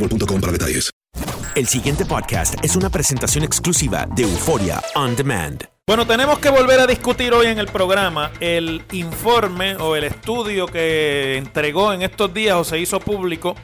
[0.00, 0.90] boostmobile.com para detalles.
[1.54, 5.64] El siguiente podcast es una presentación exclusiva de Euforia On Demand.
[5.86, 10.66] Bueno, tenemos que volver a discutir hoy en el programa el informe o el estudio
[10.66, 13.56] que entregó en estos días o se hizo público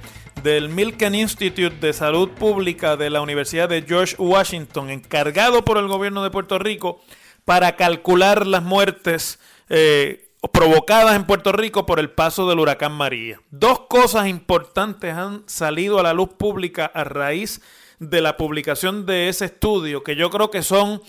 [0.43, 5.87] del Milken Institute de Salud Pública de la Universidad de George Washington, encargado por el
[5.87, 7.01] gobierno de Puerto Rico
[7.45, 13.41] para calcular las muertes eh, provocadas en Puerto Rico por el paso del huracán María.
[13.51, 17.61] Dos cosas importantes han salido a la luz pública a raíz
[17.99, 21.01] de la publicación de ese estudio que yo creo que son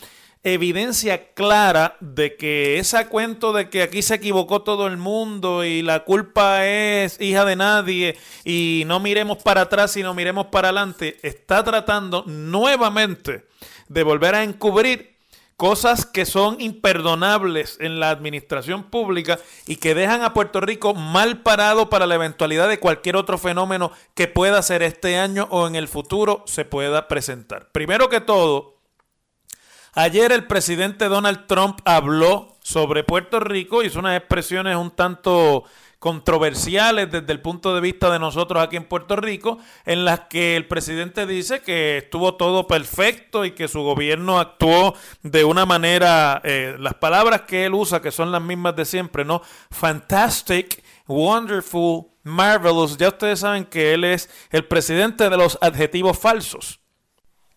[0.43, 5.81] evidencia clara de que ese cuento de que aquí se equivocó todo el mundo y
[5.81, 11.17] la culpa es hija de nadie y no miremos para atrás sino miremos para adelante,
[11.21, 13.45] está tratando nuevamente
[13.89, 15.16] de volver a encubrir
[15.57, 21.41] cosas que son imperdonables en la administración pública y que dejan a Puerto Rico mal
[21.41, 25.75] parado para la eventualidad de cualquier otro fenómeno que pueda ser este año o en
[25.75, 27.72] el futuro se pueda presentar.
[27.72, 28.78] Primero que todo,
[29.94, 35.63] ayer el presidente Donald Trump habló sobre Puerto Rico, hizo unas expresiones un tanto
[35.99, 40.55] controversiales desde el punto de vista de nosotros aquí en Puerto Rico, en las que
[40.55, 44.93] el presidente dice que estuvo todo perfecto y que su gobierno actuó
[45.23, 49.25] de una manera, eh, las palabras que él usa, que son las mismas de siempre,
[49.25, 49.41] ¿no?
[49.71, 52.97] Fantastic, wonderful, marvelous.
[52.97, 56.79] Ya ustedes saben que él es el presidente de los adjetivos falsos.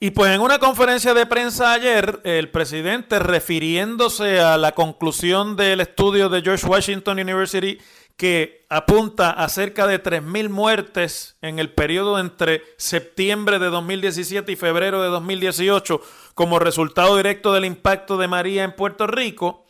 [0.02, 5.82] Y pues en una conferencia de prensa ayer, el presidente refiriéndose a la conclusión del
[5.82, 7.78] estudio de George Washington University
[8.20, 14.56] que apunta a cerca de 3.000 muertes en el periodo entre septiembre de 2017 y
[14.56, 16.02] febrero de 2018
[16.34, 19.64] como resultado directo del impacto de María en Puerto Rico,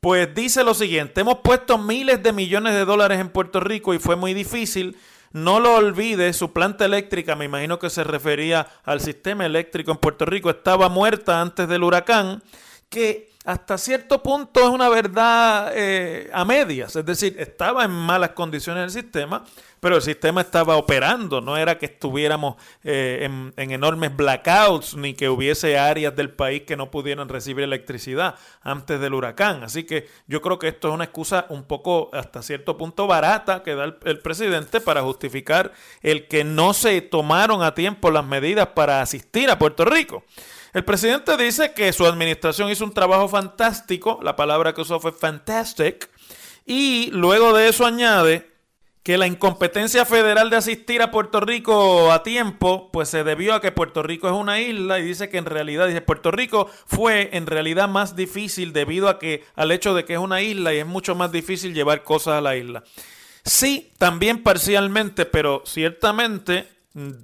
[0.00, 3.98] pues dice lo siguiente, hemos puesto miles de millones de dólares en Puerto Rico y
[3.98, 4.98] fue muy difícil.
[5.32, 9.96] No lo olvide, su planta eléctrica, me imagino que se refería al sistema eléctrico en
[9.96, 12.42] Puerto Rico, estaba muerta antes del huracán,
[12.90, 18.30] que hasta cierto punto es una verdad eh, a medias, es decir, estaba en malas
[18.30, 19.44] condiciones el sistema,
[19.80, 25.12] pero el sistema estaba operando, no era que estuviéramos eh, en, en, enormes blackouts ni
[25.12, 29.62] que hubiese áreas del país que no pudieran recibir electricidad antes del huracán.
[29.62, 33.62] Así que yo creo que esto es una excusa un poco hasta cierto punto barata
[33.62, 38.68] que da el presidente para justificar el que no se tomaron a tiempo las medidas
[38.68, 40.24] para asistir a Puerto Rico.
[40.74, 45.12] El presidente dice que su administración hizo un trabajo fantástico, la palabra que usó fue
[45.12, 46.10] fantastic,
[46.66, 48.50] y luego de eso añade
[49.04, 53.60] que la incompetencia federal de asistir a Puerto Rico a tiempo, pues se debió a
[53.60, 57.28] que Puerto Rico es una isla y dice que en realidad, dice, Puerto Rico fue
[57.34, 60.78] en realidad más difícil debido a que, al hecho de que es una isla y
[60.78, 62.82] es mucho más difícil llevar cosas a la isla.
[63.44, 66.66] Sí, también parcialmente, pero ciertamente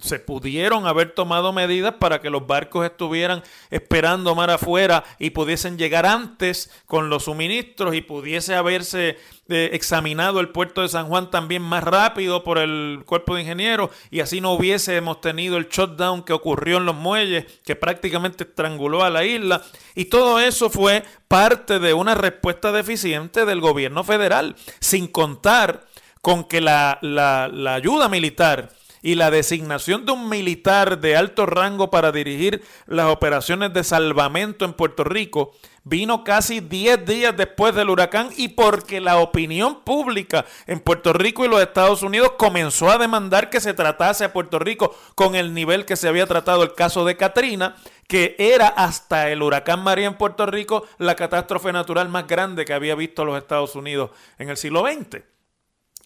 [0.00, 5.78] se pudieron haber tomado medidas para que los barcos estuvieran esperando mar afuera y pudiesen
[5.78, 9.16] llegar antes con los suministros y pudiese haberse
[9.48, 13.90] eh, examinado el puerto de San Juan también más rápido por el cuerpo de ingenieros
[14.10, 19.04] y así no hubiésemos tenido el shutdown que ocurrió en los muelles que prácticamente estranguló
[19.04, 19.62] a la isla.
[19.94, 25.86] Y todo eso fue parte de una respuesta deficiente del gobierno federal sin contar
[26.22, 31.90] con que la, la ayuda militar y la designación de un militar de alto rango
[31.90, 35.52] para dirigir las operaciones de salvamento en Puerto Rico
[35.84, 41.44] vino casi 10 días después del huracán y porque la opinión pública en Puerto Rico
[41.44, 45.54] y los Estados Unidos comenzó a demandar que se tratase a Puerto Rico con el
[45.54, 47.76] nivel que se había tratado el caso de Katrina,
[48.06, 52.74] que era hasta el huracán María en Puerto Rico la catástrofe natural más grande que
[52.74, 55.22] había visto los Estados Unidos en el siglo XX.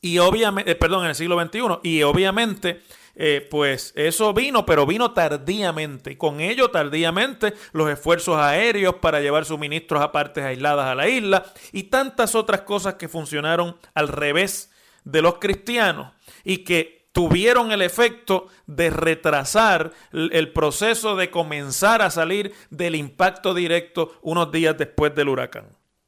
[0.04, 1.78] Y obviamente, eh, perdón, en el siglo XXI.
[1.82, 2.82] Y obviamente,
[3.14, 6.12] eh, pues eso vino, pero vino tardíamente.
[6.12, 11.08] Y con ello, tardíamente, los esfuerzos aéreos para llevar suministros a partes aisladas a la
[11.08, 14.70] isla y tantas otras cosas que funcionaron al revés
[15.04, 16.12] de los cristianos
[16.44, 23.54] y que tuvieron el efecto de retrasar el proceso de comenzar a salir del impacto
[23.54, 25.64] directo unos días después del huracán.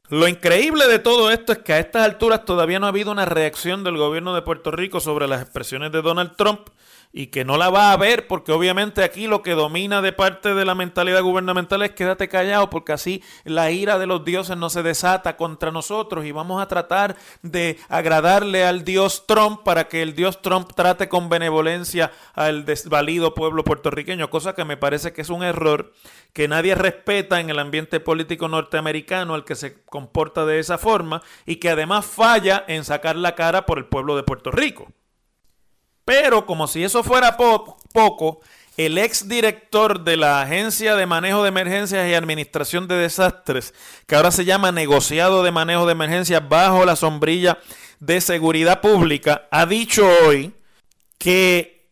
[0.09, 3.25] Lo increíble de todo esto es que a estas alturas todavía no ha habido una
[3.25, 6.69] reacción del gobierno de Puerto Rico sobre las expresiones de Donald Trump
[7.11, 10.53] y que no la va a haber porque obviamente aquí lo que domina de parte
[10.53, 14.69] de la mentalidad gubernamental es quédate callado porque así la ira de los dioses no
[14.69, 20.01] se desata contra nosotros y vamos a tratar de agradarle al dios Trump para que
[20.01, 25.21] el dios Trump trate con benevolencia al desvalido pueblo puertorriqueño, cosa que me parece que
[25.21, 25.93] es un error
[26.33, 31.23] que nadie respeta en el ambiente político norteamericano al que se comporta de esa forma
[31.45, 34.87] y que además falla en sacar la cara por el pueblo de Puerto Rico.
[36.07, 38.39] Pero como si eso fuera poco,
[38.77, 43.73] el ex director de la Agencia de Manejo de Emergencias y Administración de Desastres,
[44.07, 47.57] que ahora se llama Negociado de Manejo de Emergencias bajo la sombrilla
[47.99, 50.53] de Seguridad Pública, ha dicho hoy
[51.17, 51.89] que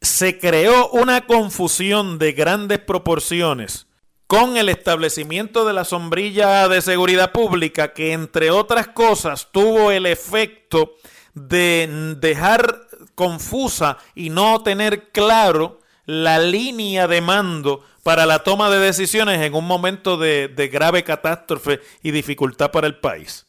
[0.00, 3.88] se creó una confusión de grandes proporciones
[4.28, 10.06] con el establecimiento de la sombrilla de seguridad pública que entre otras cosas tuvo el
[10.06, 10.92] efecto
[11.36, 12.85] de dejar
[13.16, 19.54] confusa y no tener claro la línea de mando para la toma de decisiones en
[19.54, 23.46] un momento de, grave catástrofe y dificultad para el país.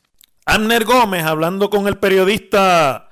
[0.48, 3.10] Amner Gómez, hablando con el periodista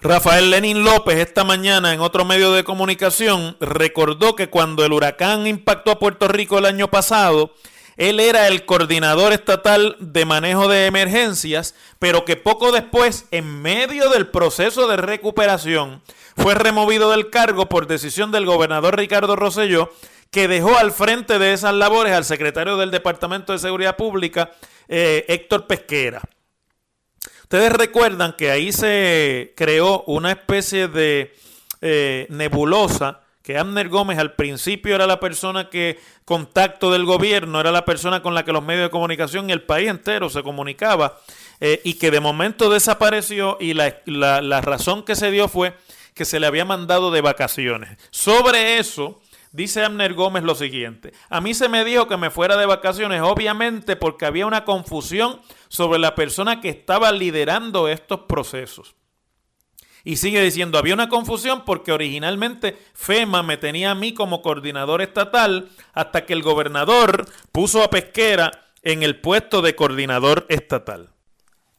[0.00, 5.46] Rafael Lenin López esta mañana en otro medio de comunicación, recordó que cuando el huracán
[5.46, 7.52] impactó a Puerto Rico el año pasado,
[8.00, 14.08] él era el coordinador estatal de manejo de emergencias, pero que poco después, en medio
[14.08, 16.00] del proceso de recuperación,
[16.34, 19.92] fue removido del cargo por decisión del gobernador Ricardo Rosselló,
[20.30, 24.50] que dejó al frente de esas labores al secretario del Departamento de Seguridad Pública,
[24.88, 26.22] eh, Héctor Pesquera.
[27.42, 31.34] Ustedes recuerdan que ahí se creó una especie de
[31.82, 33.20] eh, nebulosa
[33.50, 38.22] que Amner Gómez al principio era la persona que contacto del gobierno, era la persona
[38.22, 41.18] con la que los medios de comunicación y el país entero se comunicaba
[41.58, 45.74] eh, y que de momento desapareció y la, la razón que se dio fue
[46.14, 47.98] que se le había mandado de vacaciones.
[48.10, 52.56] Sobre eso, dice Amner Gómez lo siguiente, a mí se me dijo que me fuera
[52.56, 58.94] de vacaciones, obviamente porque había una confusión sobre la persona que estaba liderando estos procesos.
[60.04, 65.02] Y sigue diciendo, había una confusión porque originalmente FEMA me tenía a mí como coordinador
[65.02, 68.50] estatal hasta que el gobernador puso a Pesquera
[68.82, 71.10] en el puesto de coordinador estatal.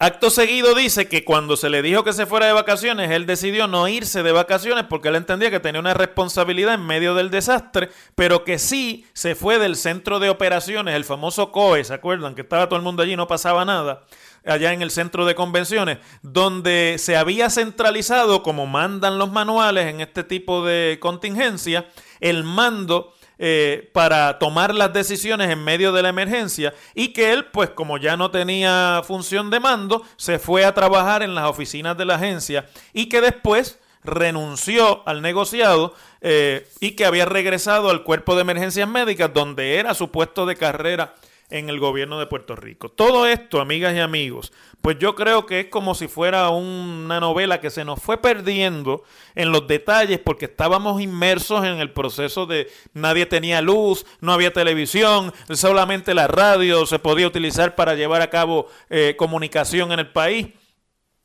[0.03, 3.67] Acto seguido dice que cuando se le dijo que se fuera de vacaciones, él decidió
[3.67, 7.91] no irse de vacaciones porque él entendía que tenía una responsabilidad en medio del desastre,
[8.15, 12.33] pero que sí se fue del centro de operaciones, el famoso COE, ¿se acuerdan?
[12.33, 14.03] Que estaba todo el mundo allí no pasaba nada
[14.45, 20.01] allá en el centro de convenciones, donde se había centralizado, como mandan los manuales en
[20.01, 21.87] este tipo de contingencia,
[22.19, 27.45] el mando eh, para tomar las decisiones en medio de la emergencia y que él,
[27.45, 31.97] pues como ya no tenía función de mando, se fue a trabajar en las oficinas
[31.97, 38.03] de la agencia y que después renunció al negociado eh, y que había regresado al
[38.03, 41.15] cuerpo de emergencias médicas donde era su puesto de carrera
[41.51, 42.89] en el gobierno de Puerto Rico.
[42.89, 47.59] Todo esto, amigas y amigos, pues yo creo que es como si fuera una novela
[47.61, 49.03] que se nos fue perdiendo
[49.35, 54.53] en los detalles porque estábamos inmersos en el proceso de nadie tenía luz, no había
[54.53, 60.09] televisión, solamente la radio se podía utilizar para llevar a cabo eh, comunicación en el
[60.09, 60.47] país.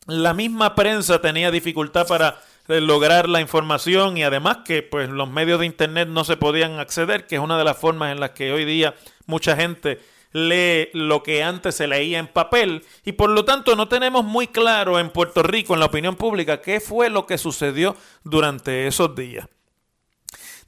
[0.07, 5.31] la misma prensa tenía dificultad para eh, lograr la información y además que pues los
[5.31, 8.31] medios de internet no se podían acceder, que es una de las formas en las
[8.31, 8.95] que hoy día
[9.27, 10.01] mucha gente
[10.33, 14.49] lee lo que antes se leía en papel y por lo tanto no tenemos muy
[14.49, 19.15] claro en Puerto Rico, en la opinión pública, qué fue lo que sucedió durante esos
[19.15, 19.47] días.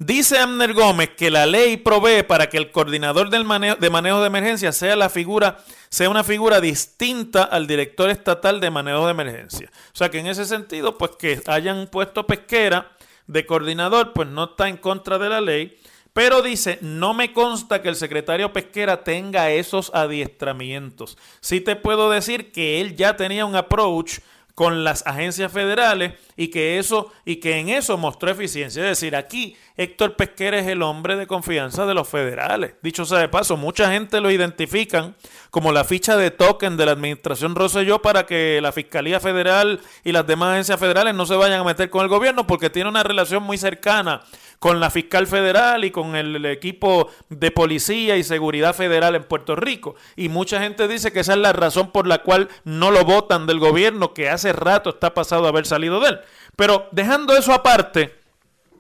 [0.01, 4.29] Dice Amner Gómez que la ley provee para que el coordinador manejo, de manejo de
[4.29, 9.73] emergencia sea la figura, sea una figura distinta al director estatal de manejo de emergencia.
[9.93, 12.93] O sea que en ese sentido, pues que hayan puesto pesquera
[13.27, 15.77] de coordinador, pues no está en contra de la ley.
[16.19, 21.17] Pero dice, no me consta que el secretario Pesquera tenga esos adiestramientos.
[21.39, 24.19] Sí te puedo decir que él ya tenía un approach
[24.57, 28.83] con las agencias federales y que eso y que en eso mostró eficiencia.
[28.83, 32.75] Es decir, aquí Héctor Pesquera es el hombre de confianza de los federales.
[32.83, 35.15] Dicho sea de paso, mucha gente lo identifican
[35.51, 40.11] como la ficha de token de la administración Rosselló para que la Fiscalía Federal y
[40.11, 43.05] las demás agencias federales no se vayan a meter con el gobierno porque tiene una
[43.05, 44.23] relación muy cercana
[44.59, 49.57] con la fiscal federal y con el, equipo de policía y seguridad federal en Puerto
[49.57, 49.95] Rico.
[50.17, 53.47] Y mucha gente dice que esa es la razón por la cual no lo votan
[53.47, 56.21] del gobierno, que hace rato está pasado haber salido de él.
[56.57, 58.17] Pero dejando eso aparte,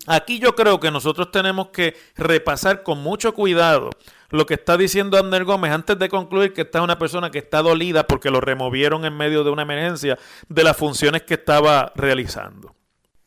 [0.07, 3.91] aquí yo creo que nosotros tenemos que repasar con mucho cuidado
[4.31, 7.39] lo que está diciendo Abner Gómez antes de concluir que esta es una persona que
[7.39, 10.19] está dolida porque lo removieron en medio de una emergencia
[10.49, 12.78] de las funciones que estaba realizando.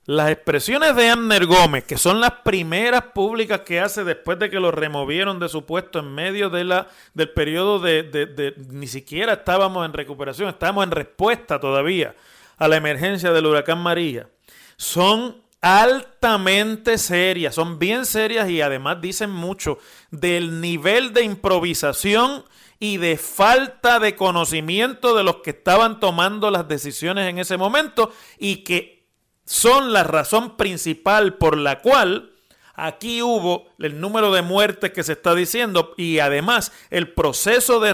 [0.05, 4.59] Las expresiones de Amner Gómez, que son las primeras públicas que hace después de que
[4.59, 9.33] lo removieron de su puesto en medio de la, del periodo de, de, Ni siquiera
[9.33, 12.15] estábamos en recuperación, estábamos en respuesta todavía
[12.57, 14.27] a la emergencia del huracán María.
[14.75, 19.77] Son altamente serias, son bien serias y además dicen mucho
[20.09, 22.43] del nivel de improvisación
[22.79, 28.11] y de falta de conocimiento de los que estaban tomando las decisiones en ese momento
[28.39, 29.00] y que
[29.45, 32.31] son la razón principal por la cual
[32.73, 37.93] aquí hubo el número de muertes que se está diciendo y además el proceso de,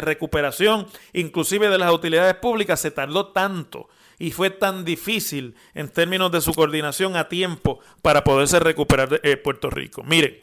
[0.00, 6.30] recuperación, inclusive de las utilidades públicas, se tardó tanto y fue tan difícil en términos
[6.32, 10.02] de su coordinación a tiempo para poderse recuperar eh, Puerto Rico.
[10.02, 10.38] Miren,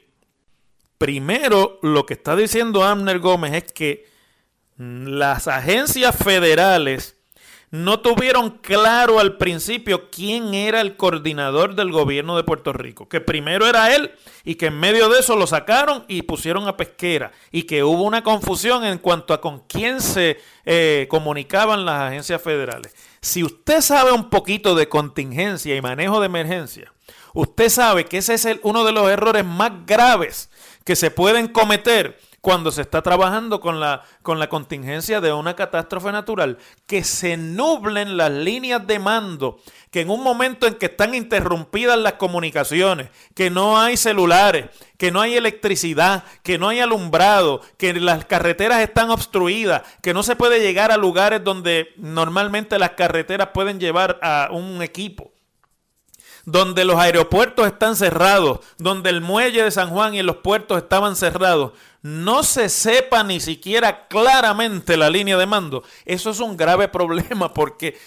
[0.98, 4.10] primero lo que está diciendo Amner Gómez es que
[4.78, 7.21] las agencias federales
[7.72, 13.22] no tuvieron claro al principio quién era el coordinador del gobierno de Puerto Rico, que
[13.22, 14.12] primero era él
[14.44, 18.04] y que en medio de eso lo sacaron y pusieron a pesquera y que hubo
[18.04, 22.94] una confusión en cuanto a con quién se eh, comunicaban las agencias federales.
[23.22, 26.92] Si usted sabe un poquito de contingencia y manejo de emergencia,
[27.34, 30.50] usted sabe que ese es uno de los errores más graves
[30.84, 35.56] que se pueden cometer cuando se está trabajando con la, con la contingencia de una
[35.56, 36.58] catástrofe natural,
[36.88, 39.60] que se nublen las líneas de mando,
[39.92, 44.66] que en un momento en que están interrumpidas las comunicaciones, que no hay celulares,
[44.98, 50.24] que no hay electricidad, que no hay alumbrado, que las carreteras están obstruidas, que no
[50.24, 55.31] se puede llegar a lugares donde normalmente las carreteras pueden llevar a un equipo
[56.46, 61.16] donde los aeropuertos están cerrados, donde el muelle de San Juan y los puertos estaban
[61.16, 66.88] cerrados, no se sepa ni siquiera claramente la línea de mando, eso es un grave
[66.90, 67.98] problema porque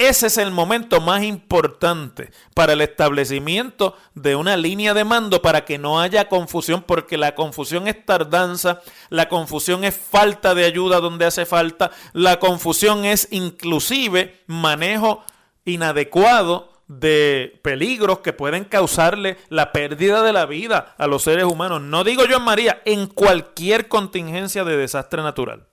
[0.00, 5.66] ese es el momento más importante para el establecimiento de una línea de mando para
[5.66, 11.00] que no haya confusión, porque la confusión es tardanza, la confusión es falta de ayuda
[11.00, 15.22] donde hace falta, la confusión es inclusive manejo
[15.66, 21.80] inadecuado de peligros que pueden causarle la pérdida de la vida a los seres humanos.
[21.80, 25.68] No digo yo en María, en cualquier contingencia de desastre natural.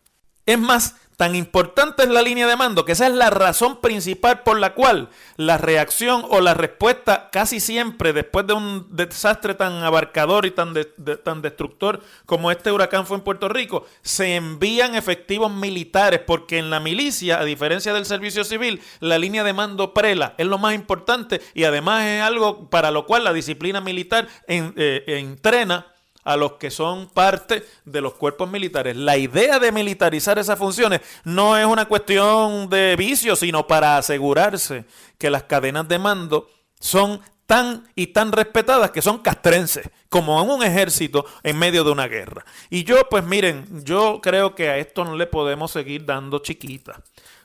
[0.47, 4.43] Es más, Tan importante es la línea de mando que esa es la razón principal
[4.43, 9.83] por la cual la reacción o la respuesta casi siempre después de un desastre tan
[9.83, 10.75] abarcador y tan,
[11.23, 16.69] tan destructor como este huracán fue en Puerto Rico, se envían efectivos militares porque en
[16.69, 20.75] la milicia, a diferencia del servicio civil, la línea de mando prela es lo más
[20.75, 25.87] importante y además es algo para lo cual la disciplina militar eh, entrena
[26.27, 28.97] a los que son parte de los cuerpos militares.
[28.97, 34.83] La idea de militarizar esas funciones no es una cuestión de vicio, sino para asegurarse
[35.17, 36.49] que las cadenas de mando
[36.81, 41.91] son tan y tan respetadas que son castrenses, como en un ejército en medio de
[41.91, 42.45] una guerra.
[42.69, 47.01] Y yo, pues miren, yo creo que a esto no le podemos seguir dando chiquita.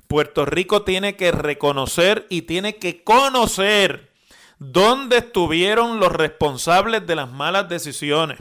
[0.08, 4.10] Puerto Rico tiene que reconocer y tiene que conocer
[4.58, 8.38] dónde estuvieron los responsables de las malas decisiones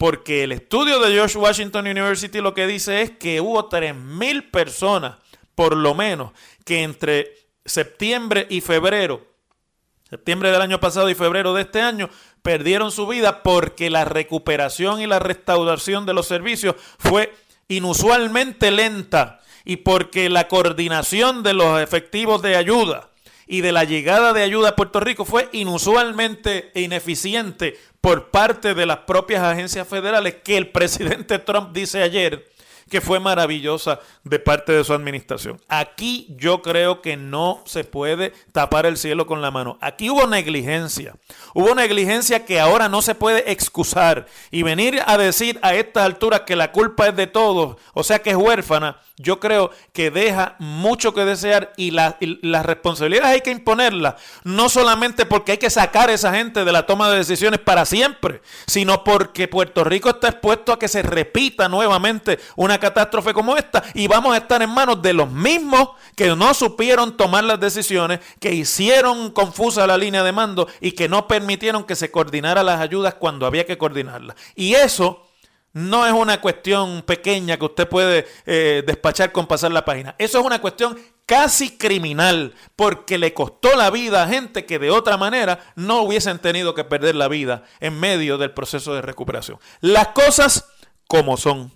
[0.00, 5.16] porque el estudio de George Washington University lo que dice es que hubo 3.000 personas
[5.54, 6.32] por lo menos,
[6.64, 7.34] que entre
[7.66, 9.26] septiembre y febrero,
[10.08, 12.08] septiembre del año pasado y febrero de este año,
[12.40, 17.34] perdieron su vida porque la recuperación y la restauración de los servicios fue
[17.68, 23.09] inusualmente lenta y porque la coordinación de los efectivos de ayuda
[23.50, 28.86] y de la llegada de ayuda a Puerto Rico fue inusualmente ineficiente por parte de
[28.86, 32.48] las propias agencias federales que el presidente Trump dice ayer
[32.90, 35.60] que fue maravillosa de parte de su administración.
[35.68, 39.78] Aquí yo creo que no se puede tapar el cielo con la mano.
[39.80, 41.14] Aquí hubo negligencia.
[41.54, 44.26] Hubo negligencia que ahora no se puede excusar.
[44.50, 48.20] Y venir a decir a estas alturas que la culpa es de todos, o sea
[48.20, 53.50] que es huérfana, yo creo que deja mucho que desear y, las responsabilidades hay que
[53.50, 57.60] imponerlas, no solamente porque hay que sacar a esa gente de la toma de decisiones
[57.60, 63.32] para siempre, sino porque Puerto Rico está expuesto a que se repita nuevamente una catástrofe
[63.32, 67.44] como esta y vamos a estar en manos de los mismos que no supieron tomar
[67.44, 72.10] las decisiones, que hicieron confusa la línea de mando y que no permitieron que se
[72.10, 74.36] coordinara las ayudas cuando había que coordinarlas.
[74.54, 75.26] Y eso
[75.72, 80.14] no es una cuestión pequeña que usted puede eh, despachar con pasar la página.
[80.18, 84.90] Eso es una cuestión casi criminal, porque le costó la vida a gente que de
[84.90, 89.58] otra manera no hubiesen tenido que perder la vida en medio del proceso de recuperación.
[89.80, 90.66] Las cosas
[91.06, 91.72] como son.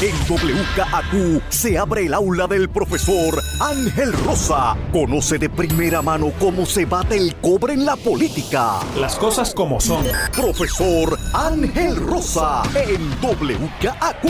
[0.00, 4.76] En WKAQ se abre el aula del profesor Ángel Rosa.
[4.92, 8.80] Conoce de primera mano cómo se bate el cobre en la política.
[8.98, 10.04] Las cosas como son.
[10.34, 14.24] Profesor Ángel Rosa en WKAQ.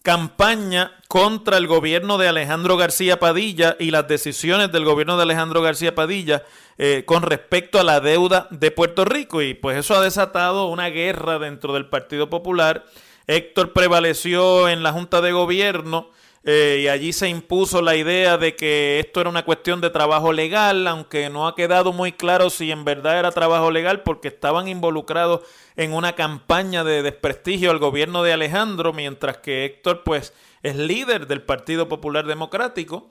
[0.04, 5.62] campaña contra el gobierno de Alejandro García Padilla y las decisiones del gobierno de Alejandro
[5.62, 6.44] García Padilla
[6.76, 9.40] eh, con respecto a la deuda de Puerto Rico.
[9.40, 12.84] Y pues eso ha desatado una guerra dentro del Partido Popular.
[13.26, 16.10] Héctor prevaleció en la Junta de Gobierno
[16.46, 20.30] eh, y allí se impuso la idea de que esto era una cuestión de trabajo
[20.30, 24.68] legal, aunque no ha quedado muy claro si en verdad era trabajo legal porque estaban
[24.68, 25.40] involucrados
[25.76, 31.26] en una campaña de desprestigio al gobierno de Alejandro, mientras que Héctor pues es líder
[31.26, 33.10] del Partido Popular Democrático.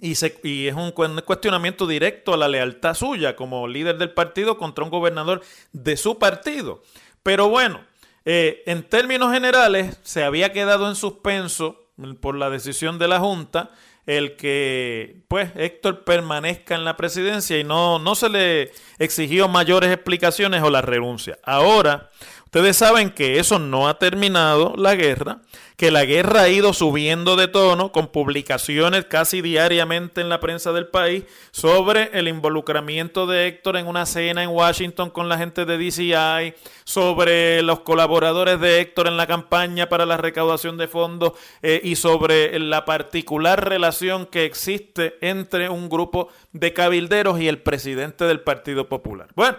[0.00, 4.58] Y, se, y, es un cuestionamiento directo a la lealtad suya como líder del partido
[4.58, 6.82] contra un gobernador de su partido.
[7.22, 7.84] Pero bueno,
[8.24, 11.83] eh, en términos generales se había quedado en suspenso
[12.20, 13.70] por la decisión de la Junta
[14.06, 19.90] el que pues Héctor permanezca en la presidencia y no, no se le exigió mayores
[19.90, 21.38] explicaciones o la renuncia.
[21.42, 22.10] Ahora,
[22.54, 25.40] ustedes saben que eso no ha terminado la guerra
[25.76, 30.72] que la guerra ha ido subiendo de tono con publicaciones casi diariamente en la prensa
[30.72, 35.64] del país sobre el involucramiento de Héctor en una cena en Washington con la gente
[35.64, 41.32] de DCI, sobre los colaboradores de Héctor en la campaña para la recaudación de fondos
[41.62, 47.60] eh, y sobre la particular relación que existe entre un grupo de cabilderos y el
[47.60, 49.28] presidente del Partido Popular.
[49.34, 49.56] Bueno,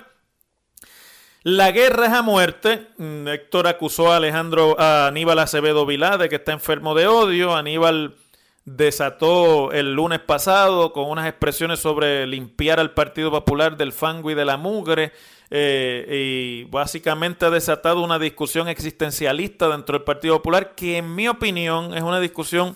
[1.46, 2.88] la guerra es a muerte.
[2.98, 7.56] Mm, Héctor acusó a Alejandro, a Aníbal Acevedo Vilá de que está enfermo de odio.
[7.56, 8.16] Aníbal
[8.66, 14.34] desató el lunes pasado con unas expresiones sobre limpiar al Partido Popular del fango y
[14.34, 15.12] de la mugre.
[15.52, 21.28] Eh, y básicamente ha desatado una discusión existencialista dentro del Partido Popular que en mi
[21.28, 22.76] opinión es una discusión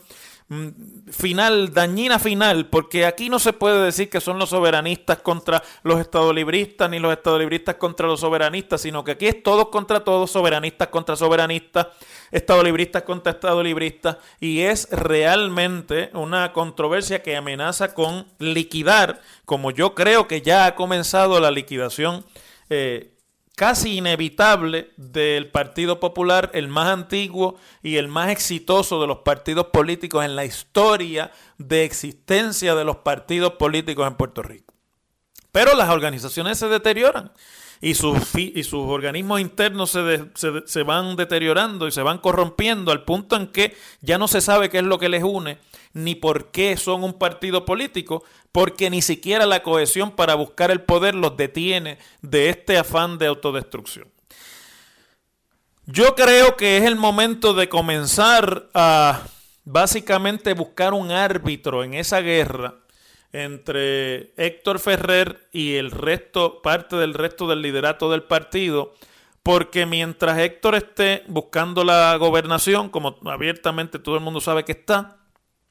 [1.12, 6.00] final, dañina final, porque aquí no se puede decir que son los soberanistas contra los
[6.00, 10.88] estadolibristas, ni los estadolibristas contra los soberanistas, sino que aquí es todos contra todos, soberanistas
[10.88, 11.88] contra soberanistas,
[12.32, 20.28] estadolibristas contra estadolibristas, y es realmente una controversia que amenaza con liquidar, como yo creo
[20.28, 22.26] que ya ha comenzado la liquidación.
[22.72, 23.19] Eh,
[23.60, 29.66] casi inevitable del Partido Popular, el más antiguo y el más exitoso de los partidos
[29.66, 34.79] políticos en la historia de existencia de los partidos políticos en Puerto Rico.
[35.60, 37.34] Pero las organizaciones se deterioran
[37.82, 40.30] y sus, y sus organismos internos se,
[40.66, 44.70] se, van deteriorando y se van corrompiendo al punto en que ya no se sabe
[44.70, 45.58] qué es lo que les une
[45.92, 50.80] ni por qué son un partido político, porque ni siquiera la cohesión para buscar el
[50.80, 54.08] poder los detiene de este afán de autodestrucción.
[55.88, 59.24] Yo creo que es el momento de comenzar a
[59.66, 62.76] básicamente buscar un árbitro en esa guerra
[63.32, 68.94] entre Héctor Ferrer y el resto, parte del resto del liderato del partido,
[69.44, 75.19] porque mientras Héctor esté buscando la gobernación, como abiertamente todo el mundo sabe que está,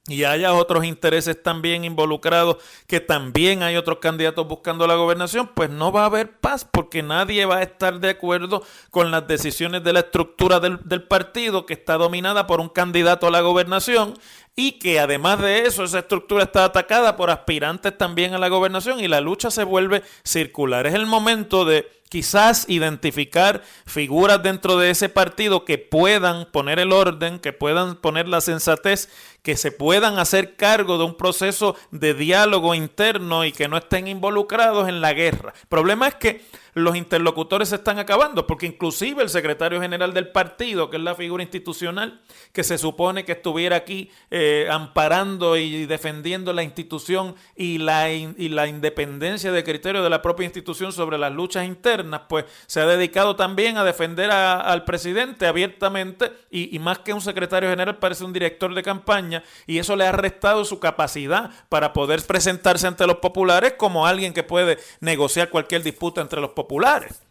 [0.08, 5.70] y haya otros intereses también involucrados, que también hay otros candidatos buscando la gobernación, pues
[5.70, 9.84] no va a haber paz porque nadie va a estar de acuerdo con las decisiones
[9.84, 14.14] de la estructura del, del, partido que está dominada por un candidato a la gobernación
[14.56, 18.98] y que además de eso esa estructura está atacada por aspirantes también a la gobernación
[18.98, 20.86] y la lucha se vuelve circular.
[20.86, 26.92] Es el momento de quizás identificar figuras dentro de ese partido que puedan poner el
[26.92, 29.08] orden, que puedan poner la sensatez,
[29.42, 34.08] que se puedan hacer cargo de un proceso de diálogo interno y que no estén
[34.08, 35.54] involucrados en la guerra.
[35.62, 40.28] El problema es que los interlocutores se están acabando, porque inclusive el secretario general del
[40.28, 42.20] partido, que es la figura institucional,
[42.52, 48.48] que se supone que estuviera aquí eh, amparando y defendiendo la institución y la, y
[48.48, 52.86] la independencia de criterio de la propia institución sobre las luchas internas, pues se ha
[52.86, 58.24] dedicado también a defender al presidente abiertamente y, y más que un secretario general parece
[58.24, 63.06] un director de campaña y eso le ha restado su capacidad para poder presentarse ante
[63.06, 67.22] los populares como alguien que puede negociar cualquier disputa entre los populares.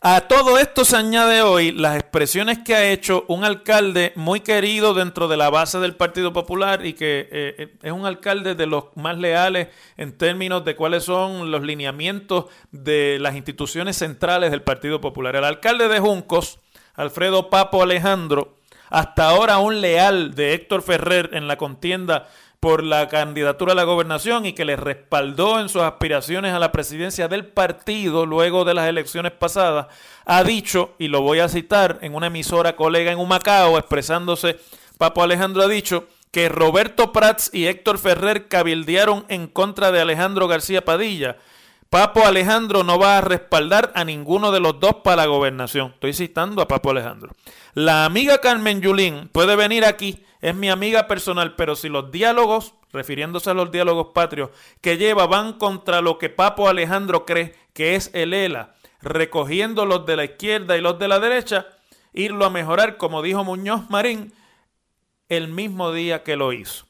[0.00, 4.94] A todo esto se añade hoy las expresiones que ha hecho un alcalde muy querido
[4.94, 8.66] dentro de la base del Partido Popular y que eh, eh, es un alcalde de
[8.66, 14.62] los más leales en términos de cuáles son los lineamientos de las instituciones centrales del
[14.62, 15.36] Partido Popular.
[15.36, 16.58] El alcalde de Juncos,
[16.94, 18.56] Alfredo Papo Alejandro,
[18.88, 22.26] hasta ahora un leal de Héctor Ferrer en la contienda
[22.60, 26.72] por la candidatura a la gobernación y que le respaldó en sus aspiraciones a la
[26.72, 29.86] presidencia del partido luego de las elecciones pasadas,
[30.26, 34.60] ha dicho, y lo voy a citar en una emisora colega en Humacao, expresándose,
[34.98, 40.46] Papo Alejandro ha dicho que Roberto Prats y Héctor Ferrer cabildearon en contra de Alejandro
[40.46, 41.38] García Padilla.
[41.90, 45.88] Papo Alejandro no va a respaldar a ninguno de los dos para la gobernación.
[45.94, 47.34] Estoy citando a Papo Alejandro.
[47.74, 52.74] La amiga Carmen Yulín puede venir aquí es mi amiga personal, pero si los diálogos,
[52.92, 54.50] refiriéndose a los diálogos patrios,
[54.80, 60.06] que lleva van contra lo que Papo Alejandro cree que es el ELA, recogiendo los
[60.06, 61.66] de la izquierda y los de la derecha,
[62.12, 64.32] irlo a mejorar, como dijo Muñoz Marín,
[65.28, 66.89] el mismo día que lo hizo.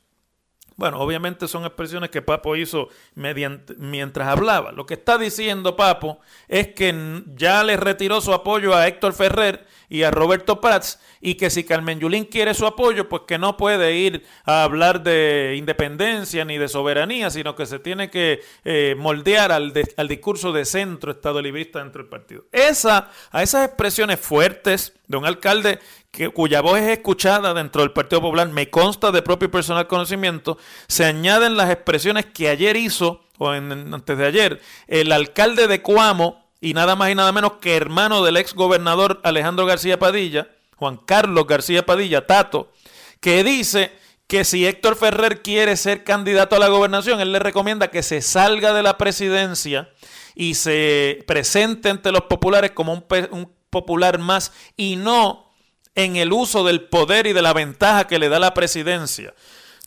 [0.81, 4.73] Bueno, obviamente son expresiones que Papo hizo mediante, mientras hablaba.
[4.73, 9.67] Lo que está diciendo Papo es que ya le retiró su apoyo a Héctor Ferrer
[9.91, 13.59] y a Roberto Prats y que si Carmen Yulín quiere su apoyo, pues que no
[13.59, 18.95] puede ir a hablar de independencia ni de soberanía, sino que se tiene que eh,
[18.97, 22.45] moldear al, al, discurso de centro estado librista dentro del partido.
[22.53, 25.81] Esa, a esas expresiones fuertes de un alcalde
[26.13, 29.89] que, cuya voz es escuchada dentro del Partido Popular, me consta de propio y personal
[29.89, 35.67] conocimiento, se añaden las expresiones que ayer hizo, o en, antes de ayer, el alcalde
[35.67, 39.99] de Cuamo, y nada más y nada menos que hermano del ex gobernador Alejandro García
[39.99, 42.73] Padilla, Juan Carlos García Padilla, Tato,
[43.21, 43.93] que dice
[44.27, 48.23] que si Héctor Ferrer quiere ser candidato a la gobernación, él le recomienda que se
[48.23, 49.91] salga de la presidencia
[50.35, 55.51] y se presente ante los populares como un, un popular más y no
[55.95, 59.35] en el uso del poder y de la ventaja que le da la presidencia.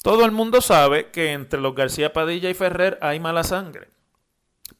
[0.01, 3.92] Todo el mundo sabe que entre los García Padilla y Ferrer hay mala sangre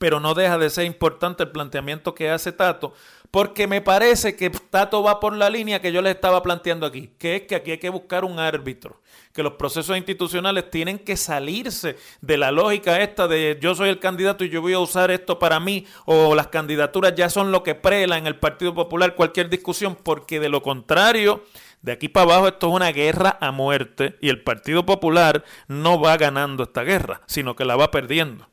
[0.03, 2.93] pero no deja de ser importante el planteamiento que hace Tato,
[3.31, 7.11] porque me parece que Tato va por la línea que yo le estaba planteando aquí,
[7.17, 8.99] que es que aquí hay que buscar un árbitro,
[9.31, 13.99] que los procesos institucionales tienen que salirse de la lógica esta de yo soy el
[13.99, 17.63] candidato y yo voy a usar esto para mí, o las candidaturas ya son lo
[17.63, 21.45] que prela en el Partido Popular cualquier discusión, porque de lo contrario,
[21.81, 26.01] de aquí para abajo esto es una guerra a muerte y el Partido Popular no
[26.01, 28.52] va ganando esta guerra, sino que la va perdiendo.